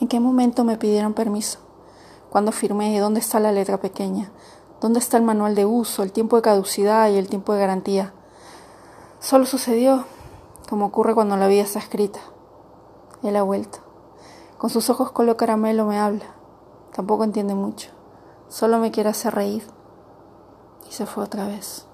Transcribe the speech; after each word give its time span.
¿En 0.00 0.06
qué 0.06 0.20
momento 0.20 0.62
me 0.62 0.76
pidieron 0.76 1.12
permiso? 1.12 1.58
¿Cuándo 2.30 2.52
firmé? 2.52 2.98
¿Dónde 3.00 3.18
está 3.18 3.40
la 3.40 3.50
letra 3.50 3.80
pequeña? 3.80 4.30
¿Dónde 4.80 5.00
está 5.00 5.16
el 5.16 5.24
manual 5.24 5.56
de 5.56 5.64
uso, 5.64 6.04
el 6.04 6.12
tiempo 6.12 6.36
de 6.36 6.42
caducidad 6.42 7.08
y 7.10 7.16
el 7.16 7.28
tiempo 7.28 7.52
de 7.52 7.58
garantía? 7.58 8.14
Solo 9.18 9.44
sucedió, 9.44 10.04
como 10.68 10.86
ocurre 10.86 11.14
cuando 11.16 11.36
la 11.36 11.48
vida 11.48 11.62
está 11.62 11.80
escrita. 11.80 12.20
Él 13.24 13.34
ha 13.34 13.42
vuelto. 13.42 13.78
Con 14.56 14.70
sus 14.70 14.88
ojos 14.88 15.10
color 15.10 15.34
caramelo 15.34 15.84
me 15.84 15.98
habla. 15.98 16.26
Tampoco 16.94 17.24
entiende 17.24 17.56
mucho. 17.56 17.90
Solo 18.48 18.78
me 18.78 18.92
quiere 18.92 19.08
hacer 19.08 19.34
reír. 19.34 19.64
Y 20.88 20.92
se 20.92 21.06
fue 21.06 21.24
otra 21.24 21.48
vez. 21.48 21.87